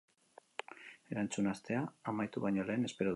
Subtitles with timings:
[1.15, 3.09] Erantzuna astea amaitu baino lehen espero du.